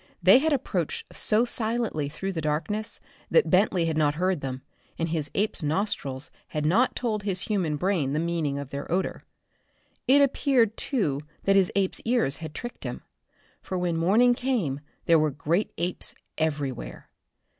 [0.23, 4.63] They had approached so silently through the darkness that Bentley had not heard them,
[4.97, 9.23] and his ape's nostrils had not told his human brain the meaning of their odor.
[10.07, 13.03] It appeared too that his ape's ears had tricked him.
[13.61, 17.07] For when morning came there were great apes everywhere.